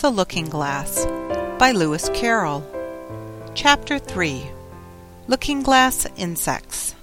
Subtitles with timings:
[0.00, 1.04] the Looking Glass
[1.58, 2.64] by Lewis Carroll.
[3.54, 4.50] Chapter 3
[5.28, 6.94] Looking Glass Insects.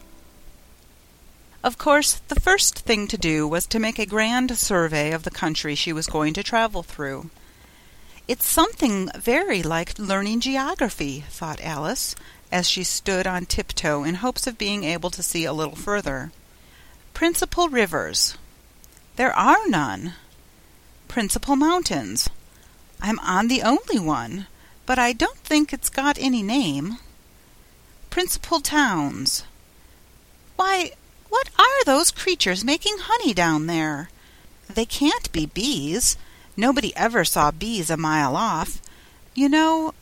[1.64, 5.30] Of course, the first thing to do was to make a grand survey of the
[5.30, 7.30] country she was going to travel through.
[8.28, 12.16] It's something very like learning geography, thought Alice,
[12.52, 16.32] as she stood on tiptoe in hopes of being able to see a little further.
[17.14, 18.40] Principal rivers.
[19.18, 20.14] There are none.
[21.08, 22.28] Principal mountains.
[23.02, 24.48] I'm on the only one,
[24.86, 26.98] but I don't think it's got any name.
[28.10, 29.44] Principal towns.
[30.56, 30.92] Why,
[31.30, 34.10] what are those creatures making honey down there?
[34.68, 36.18] They can't be bees.
[36.56, 38.82] Nobody ever saw bees a mile off.
[39.36, 39.94] You know.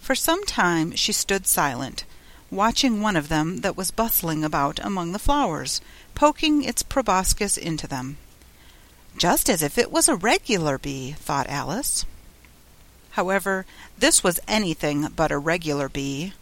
[0.00, 2.04] For some time she stood silent,
[2.50, 5.80] watching one of them that was bustling about among the flowers,
[6.14, 8.16] poking its proboscis into them.
[9.16, 12.04] Just as if it was a regular bee, thought Alice.
[13.12, 13.66] However,
[13.98, 16.32] this was anything but a regular bee.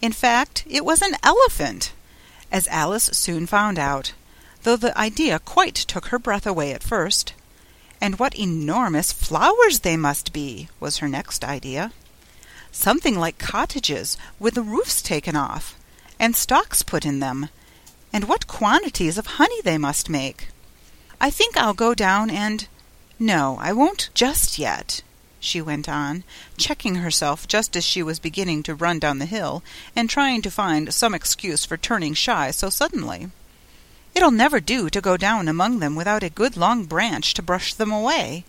[0.00, 1.92] In fact, it was an elephant,
[2.52, 4.12] as Alice soon found out,
[4.62, 7.32] though the idea quite took her breath away at first.
[8.00, 11.92] And what enormous flowers they must be, was her next idea.
[12.70, 15.76] Something like cottages, with the roofs taken off,
[16.20, 17.48] and stalks put in them.
[18.12, 20.48] And what quantities of honey they must make!
[21.20, 22.68] I think I'll go down and
[23.18, 25.02] No, I won't just yet,
[25.40, 26.22] she went on,
[26.56, 29.62] checking herself just as she was beginning to run down the hill,
[29.96, 33.30] and trying to find some excuse for turning shy so suddenly.
[34.14, 37.74] It'll never do to go down among them without a good long branch to brush
[37.74, 38.44] them away.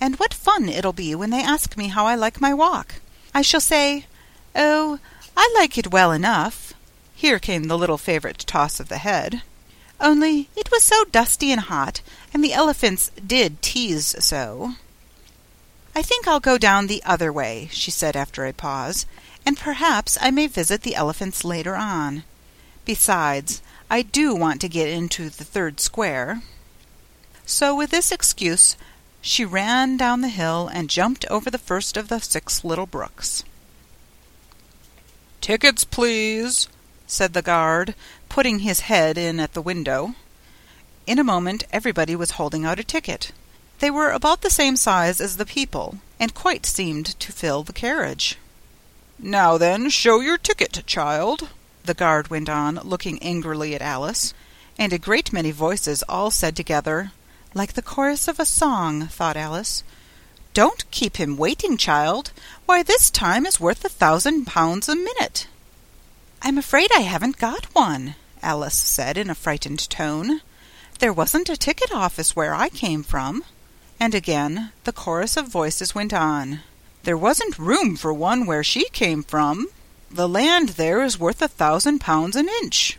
[0.00, 2.96] And what fun it'll be when they ask me how I like my walk!
[3.34, 4.06] I shall say,
[4.54, 4.98] Oh,
[5.36, 6.74] I like it well enough.
[7.14, 9.42] Here came the little favourite toss of the head.
[10.04, 12.02] Only it was so dusty and hot,
[12.34, 14.74] and the elephants did tease so.
[15.96, 19.06] I think I'll go down the other way, she said after a pause,
[19.46, 22.24] and perhaps I may visit the elephants later on.
[22.84, 26.42] Besides, I do want to get into the third square.
[27.46, 28.76] So with this excuse
[29.22, 33.42] she ran down the hill and jumped over the first of the six little brooks.
[35.40, 36.68] Tickets, please,
[37.06, 37.94] said the guard,
[38.34, 40.12] putting his head in at the window.
[41.06, 43.30] In a moment everybody was holding out a ticket.
[43.78, 47.72] They were about the same size as the people, and quite seemed to fill the
[47.72, 48.36] carriage.
[49.20, 51.50] Now then, show your ticket, child,
[51.84, 54.34] the guard went on, looking angrily at Alice,
[54.76, 57.12] and a great many voices all said together,
[57.54, 59.84] like the chorus of a song, thought Alice,
[60.54, 62.32] Don't keep him waiting, child.
[62.66, 65.46] Why, this time is worth a thousand pounds a minute.
[66.42, 70.42] I'm afraid I haven't got one, Alice said in a frightened tone.
[70.98, 73.42] There wasn't a ticket office where I came from.
[73.98, 76.60] And again the chorus of voices went on.
[77.04, 79.68] There wasn't room for one where she came from.
[80.10, 82.98] The land there is worth a thousand pounds an inch.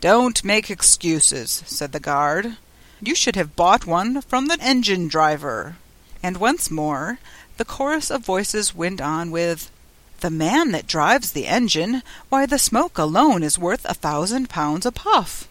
[0.00, 2.56] Don't make excuses, said the guard.
[3.00, 5.76] You should have bought one from the engine driver.
[6.22, 7.18] And once more
[7.56, 9.70] the chorus of voices went on with
[10.22, 14.86] the man that drives the engine, why, the smoke alone is worth a thousand pounds
[14.86, 15.48] a puff.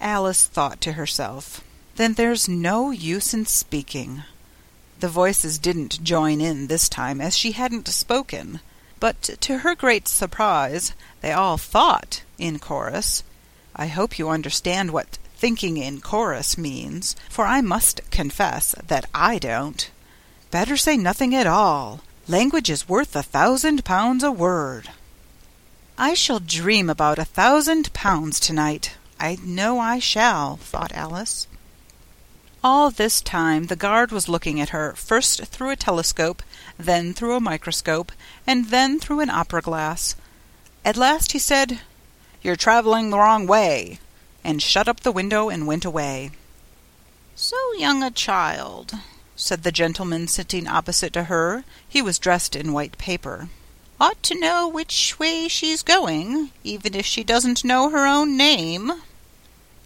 [0.00, 1.60] Alice thought to herself,
[1.96, 4.22] Then there's no use in speaking.
[5.00, 8.60] The voices didn't join in this time, as she hadn't spoken,
[9.00, 13.24] but to her great surprise they all thought in chorus.
[13.74, 19.38] I hope you understand what thinking in chorus means, for I must confess that I
[19.38, 19.90] don't.
[20.52, 22.02] Better say nothing at all.
[22.26, 24.88] Language is worth a thousand pounds a word.
[25.98, 28.96] I shall dream about a thousand pounds tonight.
[29.20, 31.46] I know I shall, thought Alice.
[32.62, 36.42] All this time the guard was looking at her, first through a telescope,
[36.78, 38.10] then through a microscope,
[38.46, 40.16] and then through an opera glass.
[40.82, 41.80] At last he said,
[42.40, 43.98] You're travelling the wrong way,
[44.42, 46.30] and shut up the window and went away.
[47.34, 48.94] So young a child,
[49.36, 51.64] said the gentleman sitting opposite to her.
[51.88, 53.48] He was dressed in white paper.
[54.00, 58.92] Ought to know which way she's going, even if she doesn't know her own name.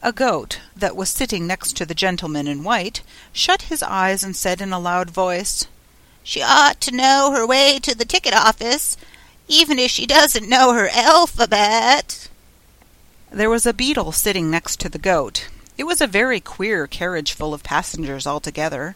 [0.03, 3.03] A goat, that was sitting next to the gentleman in white,
[3.33, 5.67] shut his eyes and said in a loud voice,
[6.23, 8.97] She ought to know her way to the ticket office,
[9.49, 12.29] even if she doesn't know her alphabet.
[13.31, 15.49] There was a beetle sitting next to the goat.
[15.77, 18.95] It was a very queer carriage full of passengers altogether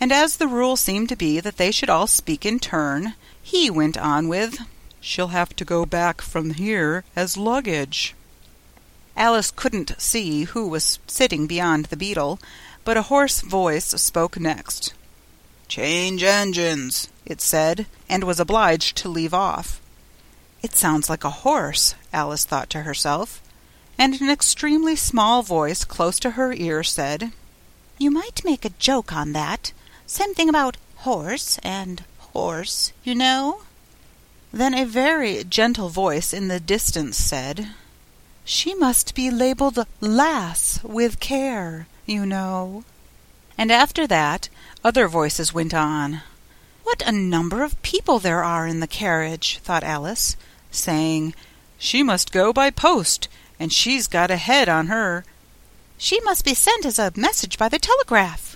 [0.00, 3.70] and as the rule seemed to be that they should all speak in turn, he
[3.70, 4.58] went on with,
[5.00, 8.14] She'll have to go back from here as luggage.
[9.16, 12.38] Alice couldn't see who was sitting beyond the beetle,
[12.84, 14.94] but a hoarse voice spoke next.
[15.66, 19.80] Change engines, it said, and was obliged to leave off.
[20.62, 23.42] It sounds like a horse, Alice thought to herself,
[23.98, 27.32] and an extremely small voice close to her ear said,
[27.98, 29.72] You might make a joke on that.
[30.10, 32.02] Something about horse and
[32.32, 33.60] hoarse, you know.
[34.50, 37.68] Then a very gentle voice in the distance said,
[38.42, 42.84] She must be labelled Lass with care, you know.
[43.58, 44.48] And after that
[44.82, 46.22] other voices went on.
[46.84, 50.38] What a number of people there are in the carriage, thought Alice,
[50.70, 51.34] saying,
[51.76, 53.28] She must go by post,
[53.60, 55.26] and she's got a head on her.
[55.98, 58.47] She must be sent as a message by the telegraph.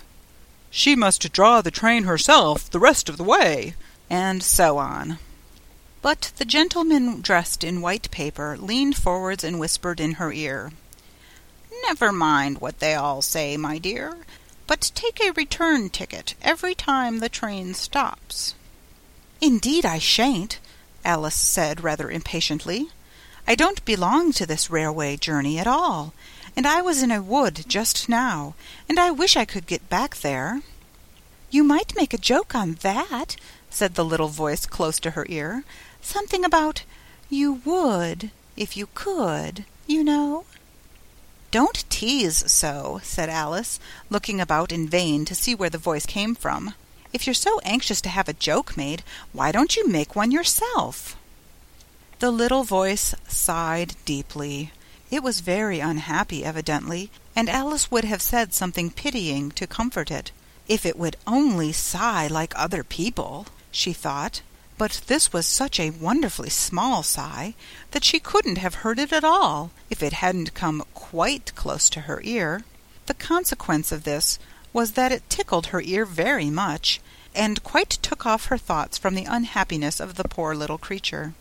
[0.73, 3.75] She must draw the train herself the rest of the way,
[4.09, 5.19] and so on.
[6.01, 10.73] But the gentleman dressed in white paper leaned forwards and whispered in her ear,
[11.87, 14.25] Never mind what they all say, my dear
[14.67, 18.55] but take a return ticket every time the train stops.
[19.41, 20.59] Indeed I shan't,
[21.03, 22.87] Alice said rather impatiently.
[23.45, 26.13] I don't belong to this railway journey at all,
[26.55, 28.55] and I was in a wood just now,
[28.87, 30.61] and I wish I could get back there.
[31.49, 33.35] You might make a joke on that,
[33.69, 35.63] said the little voice close to her ear.
[36.01, 36.83] Something about
[37.29, 40.45] you would, if you could, you know.
[41.51, 43.79] Don't tease so, said Alice,
[44.09, 46.73] looking about in vain to see where the voice came from.
[47.13, 51.15] If you're so anxious to have a joke made, why don't you make one yourself?
[52.19, 54.71] The little voice sighed deeply.
[55.13, 60.31] It was very unhappy, evidently, and Alice would have said something pitying to comfort it.
[60.67, 64.41] If it would only sigh like other people, she thought
[64.75, 67.53] but this was such a wonderfully small sigh
[67.91, 72.01] that she couldn't have heard it at all if it hadn't come quite close to
[72.01, 72.63] her ear.
[73.05, 74.39] The consequence of this
[74.73, 76.99] was that it tickled her ear very much,
[77.35, 81.35] and quite took off her thoughts from the unhappiness of the poor little creature.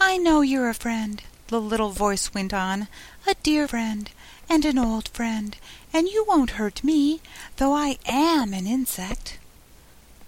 [0.00, 2.88] I know you're a friend, the little voice went on,
[3.26, 4.10] a dear friend,
[4.48, 5.56] and an old friend,
[5.92, 7.20] and you won't hurt me,
[7.56, 9.38] though I am an insect.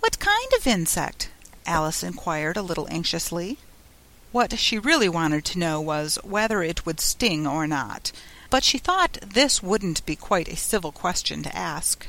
[0.00, 1.30] What kind of insect?
[1.66, 3.58] Alice inquired a little anxiously.
[4.32, 8.12] What she really wanted to know was whether it would sting or not,
[8.50, 12.06] but she thought this wouldn't be quite a civil question to ask.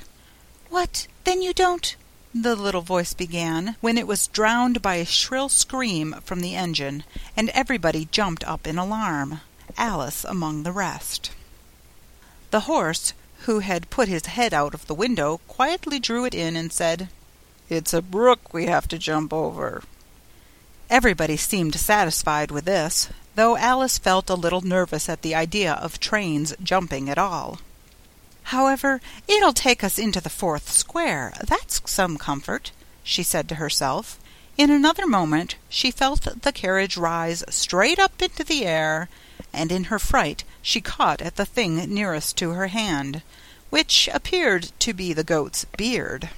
[0.69, 1.95] What, then you don't
[2.33, 7.03] the little voice began, when it was drowned by a shrill scream from the engine,
[7.35, 9.41] and everybody jumped up in alarm,
[9.77, 11.31] Alice among the rest.
[12.51, 16.55] The horse, who had put his head out of the window, quietly drew it in
[16.55, 17.09] and said,
[17.69, 19.83] it's a brook we have to jump over.
[20.89, 25.99] Everybody seemed satisfied with this, though Alice felt a little nervous at the idea of
[25.99, 27.59] trains jumping at all.
[28.49, 31.33] However, it'll take us into the fourth square.
[31.45, 32.71] That's some comfort,
[33.03, 34.19] she said to herself.
[34.57, 39.07] In another moment she felt the carriage rise straight up into the air,
[39.53, 43.21] and in her fright she caught at the thing nearest to her hand,
[43.69, 46.29] which appeared to be the goat's beard.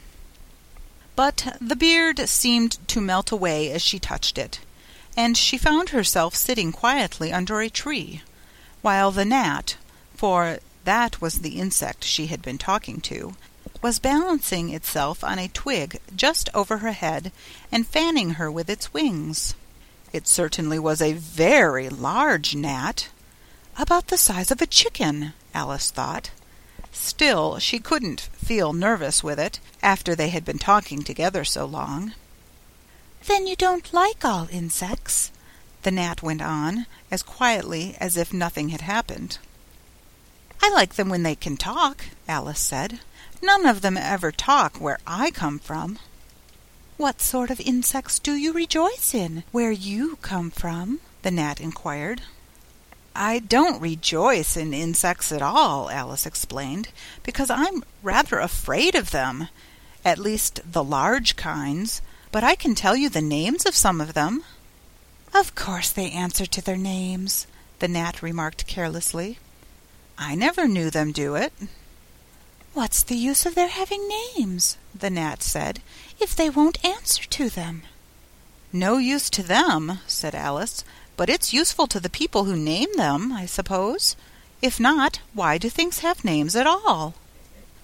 [1.15, 4.59] But the beard seemed to melt away as she touched it,
[5.15, 8.21] and she found herself sitting quietly under a tree,
[8.81, 9.77] while the gnat
[10.13, 13.35] for that was the insect she had been talking to
[13.81, 17.31] was balancing itself on a twig just over her head
[17.71, 19.55] and fanning her with its wings.
[20.13, 23.09] It certainly was a very large gnat,
[23.77, 26.31] about the size of a chicken, Alice thought.
[26.91, 32.13] Still, she couldn't feel nervous with it, after they had been talking together so long.
[33.25, 35.31] Then you don't like all insects?
[35.83, 39.39] the gnat went on, as quietly as if nothing had happened.
[40.61, 42.99] I like them when they can talk, Alice said.
[43.41, 45.97] None of them ever talk where I come from.
[46.97, 50.99] What sort of insects do you rejoice in where you come from?
[51.23, 52.21] the gnat inquired.
[53.15, 56.89] I don't rejoice in insects at all, Alice explained,
[57.23, 59.49] because I'm rather afraid of them,
[60.05, 62.01] at least the large kinds,
[62.31, 64.43] but I can tell you the names of some of them.
[65.33, 67.47] Of course they answer to their names,
[67.79, 69.39] the gnat remarked carelessly.
[70.23, 71.51] I never knew them do it.
[72.75, 75.81] What's the use of their having names, the gnat said,
[76.19, 77.81] if they won't answer to them?
[78.71, 80.83] No use to them, said Alice,
[81.17, 84.15] but it's useful to the people who name them, I suppose.
[84.61, 87.15] If not, why do things have names at all?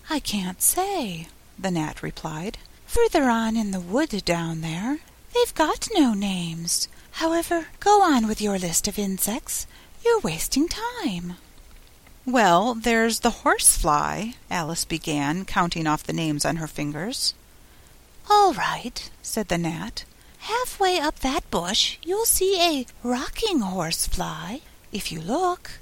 [0.08, 2.60] I can't say, the gnat replied.
[2.86, 5.00] Further on in the wood down there,
[5.34, 6.88] they've got no names.
[7.14, 9.66] However, go on with your list of insects.
[10.06, 11.38] You're wasting time.
[12.28, 17.34] Well, there's the horsefly, Alice began, counting off the names on her fingers.
[18.30, 20.04] All right, said the gnat.
[20.40, 24.60] Halfway up that bush you'll see a rocking horse fly,
[24.92, 25.80] if you look.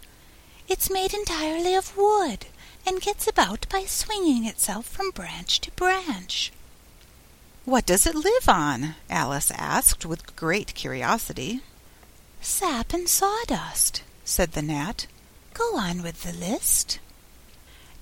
[0.68, 2.46] It's made entirely of wood,
[2.86, 6.52] and gets about by swinging itself from branch to branch.
[7.66, 8.94] What does it live on?
[9.10, 11.62] Alice asked with great curiosity.
[12.40, 15.08] Sap and sawdust, said the gnat.
[15.56, 17.00] Go on with the list.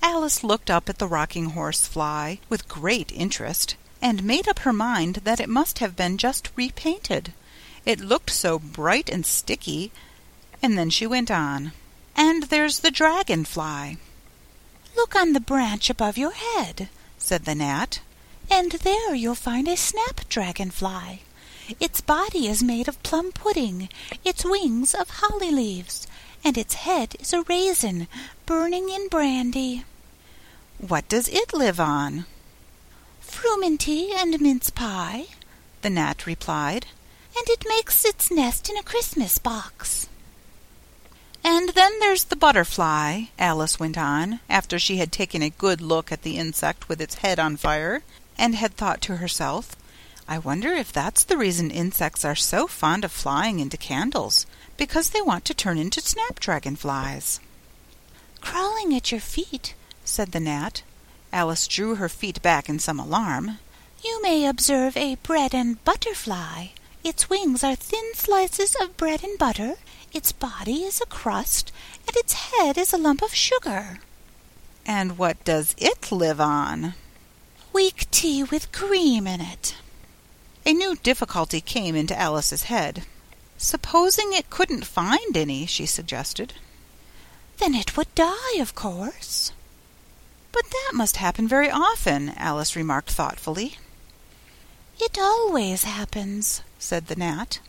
[0.02, 4.72] Alice looked up at the rocking horse fly with great interest, and made up her
[4.72, 7.32] mind that it must have been just repainted.
[7.86, 9.92] It looked so bright and sticky,
[10.60, 11.70] and then she went on.
[12.16, 13.98] And there's the dragon fly.
[14.96, 18.00] Look on the branch above your head, said the gnat,
[18.50, 21.20] and there you'll find a snapdragon fly.
[21.78, 23.88] Its body is made of plum pudding,
[24.24, 26.08] its wings of holly leaves,
[26.44, 28.06] and its head is a raisin
[28.44, 29.84] burning in brandy.
[30.78, 32.26] What does it live on?
[33.22, 35.26] Frumenty and mince pie,
[35.82, 36.86] the gnat replied,
[37.36, 40.08] and it makes its nest in a Christmas box.
[41.42, 46.10] And then there's the butterfly, Alice went on, after she had taken a good look
[46.12, 48.02] at the insect with its head on fire,
[48.38, 49.76] and had thought to herself,
[50.26, 55.10] I wonder if that's the reason insects are so fond of flying into candles, because
[55.10, 57.40] they want to turn into snapdragon flies.
[58.40, 60.82] Crawling at your feet, said the gnat.
[61.32, 63.58] Alice drew her feet back in some alarm.
[64.02, 66.72] You may observe a bread and butter fly.
[67.02, 69.74] Its wings are thin slices of bread and butter,
[70.12, 71.72] its body is a crust,
[72.06, 73.98] and its head is a lump of sugar.
[74.86, 76.94] And what does it live on?
[77.72, 79.74] Weak tea with cream in it.
[80.64, 83.04] A new difficulty came into Alice's head.
[83.64, 86.52] Supposing it couldn't find any, she suggested.
[87.56, 89.52] Then it would die, of course.
[90.52, 93.78] But that must happen very often, Alice remarked thoughtfully.
[95.00, 97.60] It always happens, said the gnat.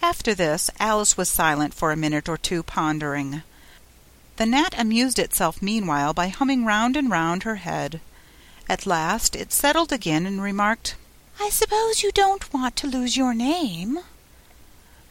[0.00, 3.42] After this, Alice was silent for a minute or two, pondering.
[4.36, 8.00] The gnat amused itself meanwhile by humming round and round her head.
[8.68, 10.94] At last it settled again and remarked,
[11.40, 13.98] I suppose you don't want to lose your name?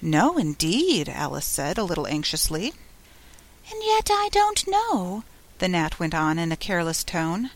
[0.01, 2.73] No, indeed, Alice said, a little anxiously.
[3.71, 5.23] And yet I don't know,
[5.59, 7.51] the gnat went on in a careless tone.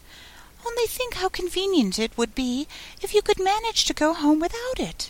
[0.66, 2.68] Only think how convenient it would be
[3.02, 5.10] if you could manage to go home without it.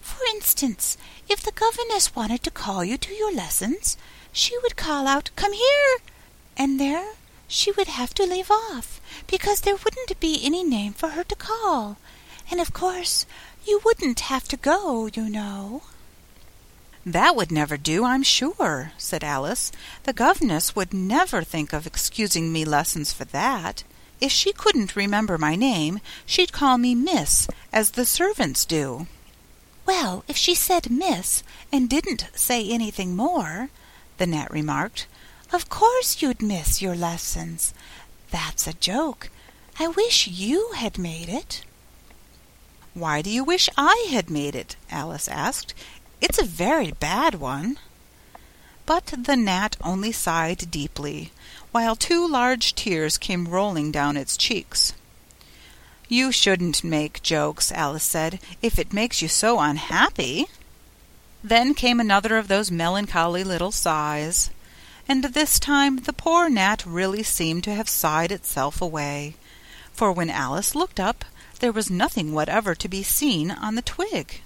[0.00, 0.98] For instance,
[1.28, 3.96] if the governess wanted to call you to your lessons,
[4.32, 5.96] she would call out, Come here!
[6.56, 7.14] And there
[7.48, 11.36] she would have to leave off, because there wouldn't be any name for her to
[11.36, 11.96] call.
[12.50, 13.24] And of course
[13.66, 15.82] you wouldn't have to go, you know.
[17.06, 19.70] That would never do, I'm sure, said Alice.
[20.04, 23.84] The governess would never think of excusing me lessons for that.
[24.20, 29.06] If she couldn't remember my name, she'd call me Miss, as the servants do.
[29.84, 33.68] Well, if she said Miss, and didn't say anything more,
[34.16, 35.06] the gnat remarked,
[35.52, 37.74] of course you'd miss your lessons.
[38.30, 39.28] That's a joke.
[39.78, 41.64] I wish you had made it.
[42.94, 44.76] Why do you wish I had made it?
[44.90, 45.74] Alice asked.
[46.26, 47.78] It's a very bad one.
[48.86, 51.32] But the gnat only sighed deeply,
[51.70, 54.94] while two large tears came rolling down its cheeks.
[56.08, 60.46] You shouldn't make jokes, Alice said, if it makes you so unhappy.
[61.42, 64.48] Then came another of those melancholy little sighs,
[65.06, 69.36] and this time the poor gnat really seemed to have sighed itself away,
[69.92, 71.26] for when Alice looked up,
[71.60, 74.40] there was nothing whatever to be seen on the twig,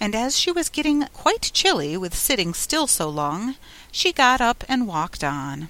[0.00, 3.56] and as she was getting quite chilly with sitting still so long,
[3.92, 5.68] she got up and walked on.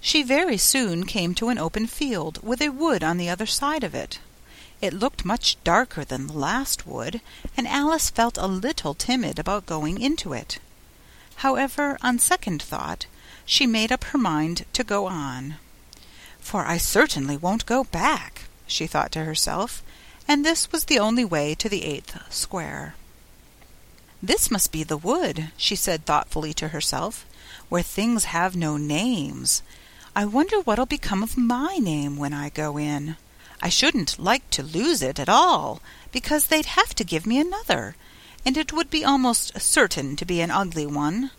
[0.00, 3.84] She very soon came to an open field, with a wood on the other side
[3.84, 4.20] of it.
[4.80, 7.20] It looked much darker than the last wood,
[7.56, 10.58] and Alice felt a little timid about going into it.
[11.36, 13.06] However, on second thought,
[13.44, 15.56] she made up her mind to go on.
[16.38, 19.82] For I certainly won't go back, she thought to herself,
[20.28, 22.94] and this was the only way to the eighth square.
[24.22, 27.24] This must be the wood, she said thoughtfully to herself,
[27.68, 29.62] where things have no names.
[30.16, 33.16] I wonder what'll become of my name when I go in.
[33.62, 37.94] I shouldn't like to lose it at all, because they'd have to give me another,
[38.44, 41.30] and it would be almost certain to be an ugly one.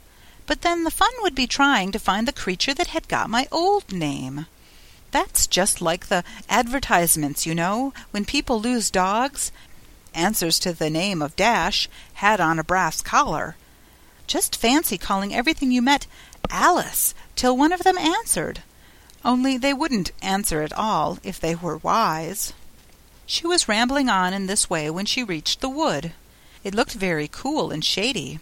[0.46, 3.48] But then the fun would be trying to find the creature that had got my
[3.52, 4.46] old name.
[5.12, 9.52] That's just like the advertisements, you know, when people lose dogs.
[10.14, 13.56] Answers to the name of Dash had on a brass collar.
[14.28, 16.08] Just fancy calling everything you met
[16.50, 18.62] Alice till one of them answered.
[19.24, 22.54] Only they wouldn't answer at all if they were wise.
[23.26, 26.14] She was rambling on in this way when she reached the wood.
[26.64, 28.40] It looked very cool and shady.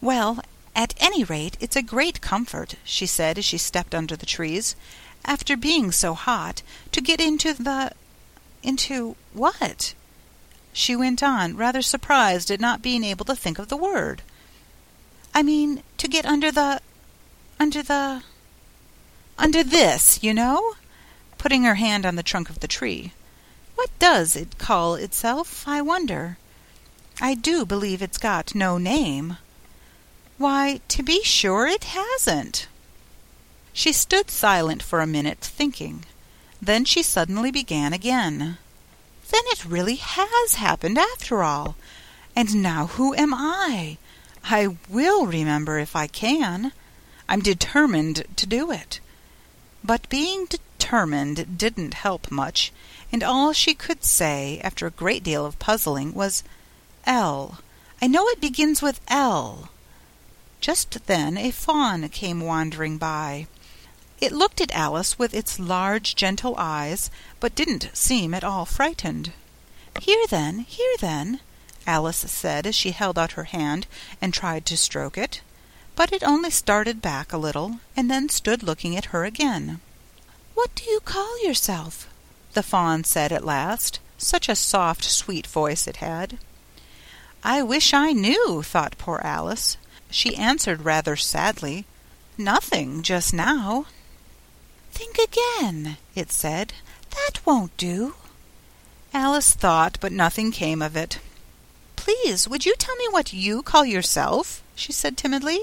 [0.00, 0.42] Well,
[0.74, 4.76] at any rate, it's a great comfort, she said as she stepped under the trees,
[5.24, 6.62] after being so hot,
[6.92, 7.92] to get into the.
[8.62, 9.94] into what?
[10.78, 14.22] She went on, rather surprised at not being able to think of the word.
[15.34, 16.80] I mean, to get under the.
[17.58, 18.22] under the.
[19.36, 20.74] under this, you know,
[21.36, 23.12] putting her hand on the trunk of the tree.
[23.74, 26.38] What does it call itself, I wonder?
[27.20, 29.38] I do believe it's got no name.
[30.36, 32.68] Why, to be sure it hasn't.
[33.72, 36.04] She stood silent for a minute, thinking.
[36.62, 38.58] Then she suddenly began again.
[39.30, 41.76] Then it really has happened after all.
[42.34, 43.98] And now who am I?
[44.44, 46.72] I will remember if I can.
[47.28, 49.00] I'm determined to do it.
[49.84, 52.72] But being determined didn't help much,
[53.12, 56.42] and all she could say, after a great deal of puzzling, was
[57.04, 57.58] L.
[58.00, 59.70] I know it begins with L.
[60.60, 63.46] Just then a fawn came wandering by.
[64.20, 69.32] It looked at Alice with its large, gentle eyes, but didn't seem at all frightened.
[70.00, 71.40] Here, then, here, then,
[71.86, 73.86] Alice said as she held out her hand
[74.20, 75.40] and tried to stroke it.
[75.94, 79.80] But it only started back a little, and then stood looking at her again.
[80.54, 82.08] What do you call yourself?
[82.54, 84.00] the fawn said at last.
[84.16, 86.38] Such a soft, sweet voice it had.
[87.44, 89.76] I wish I knew, thought poor Alice.
[90.10, 91.86] She answered rather sadly,
[92.36, 93.86] Nothing just now.
[94.90, 96.72] Think again, it said.
[97.10, 98.14] That won't do.
[99.14, 101.18] Alice thought, but nothing came of it.
[101.96, 104.62] Please, would you tell me what you call yourself?
[104.74, 105.60] she said timidly.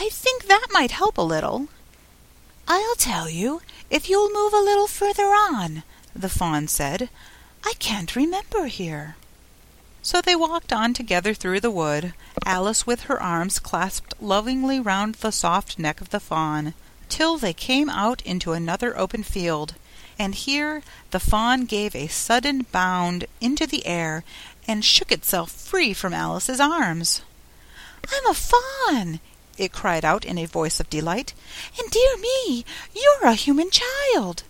[0.00, 1.68] I think that might help a little.
[2.66, 5.82] I'll tell you, if you'll move a little further on,
[6.14, 7.10] the fawn said.
[7.64, 9.16] I can't remember here.
[10.02, 12.12] So they walked on together through the wood,
[12.44, 16.74] Alice with her arms clasped lovingly round the soft neck of the fawn,
[17.08, 19.74] till they came out into another open field,
[20.18, 24.24] and here the fawn gave a sudden bound into the air
[24.66, 27.22] and shook itself free from Alice's arms.
[28.12, 29.20] I'm a fawn,
[29.56, 31.32] it cried out in a voice of delight,
[31.78, 32.64] and dear me,
[32.94, 34.42] you're a human child.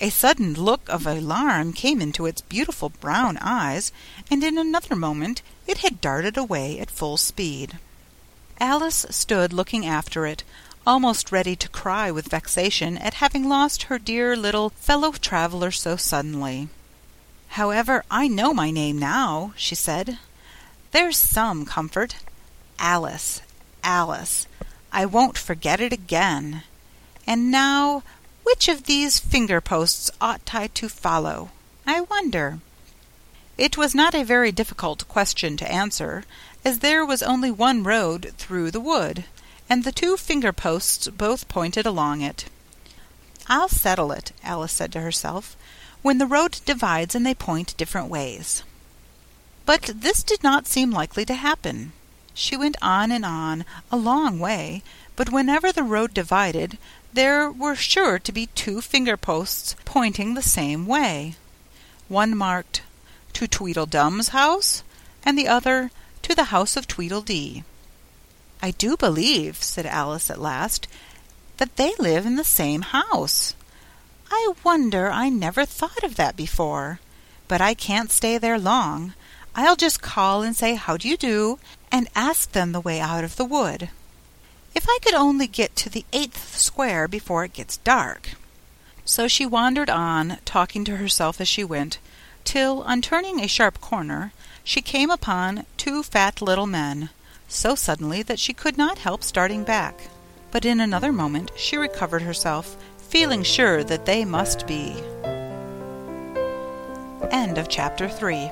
[0.00, 3.92] A sudden look of alarm came into its beautiful brown eyes,
[4.30, 7.78] and in another moment it had darted away at full speed.
[8.58, 10.44] Alice stood looking after it,
[10.86, 15.96] almost ready to cry with vexation at having lost her dear little fellow traveller so
[15.96, 16.68] suddenly.
[17.48, 20.18] However, I know my name now, she said.
[20.90, 22.16] There's some comfort.
[22.78, 23.42] Alice,
[23.84, 24.46] Alice.
[24.92, 26.62] I won't forget it again.
[27.26, 28.02] And now
[28.42, 31.50] which of these finger posts ought I to follow,
[31.86, 32.58] I wonder?
[33.56, 36.24] It was not a very difficult question to answer,
[36.64, 39.24] as there was only one road through the wood,
[39.72, 42.44] and the two finger posts both pointed along it.
[43.46, 45.56] I'll settle it, Alice said to herself,
[46.02, 48.64] when the road divides and they point different ways.
[49.64, 51.94] But this did not seem likely to happen.
[52.34, 54.82] She went on and on, a long way,
[55.16, 56.76] but whenever the road divided,
[57.10, 61.36] there were sure to be two finger posts pointing the same way.
[62.08, 62.82] One marked
[63.32, 64.82] to Tweedledum's house,
[65.24, 67.64] and the other to the house of Tweedledee.
[68.62, 70.86] I do believe, said Alice at last,
[71.56, 73.54] that they live in the same house.
[74.30, 77.00] I wonder I never thought of that before.
[77.48, 79.14] But I can't stay there long.
[79.54, 81.58] I'll just call and say how do you do,
[81.90, 83.90] and ask them the way out of the wood.
[84.74, 88.30] If I could only get to the eighth square before it gets dark.
[89.04, 91.98] So she wandered on, talking to herself as she went,
[92.44, 94.32] till, on turning a sharp corner,
[94.64, 97.10] she came upon two fat little men,
[97.52, 100.08] so suddenly that she could not help starting back.
[100.50, 104.96] But in another moment she recovered herself, feeling sure that they must be.
[107.30, 108.50] End of chapter 3